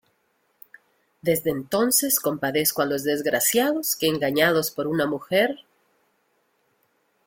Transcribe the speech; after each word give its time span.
desde 1.21 1.51
entonces 1.51 2.19
compadezco 2.19 2.81
a 2.81 2.87
los 2.87 3.03
desgraciados 3.03 3.95
que 3.95 4.07
engañados 4.07 4.71
por 4.71 4.87
una 4.87 5.05
mujer 5.05 5.59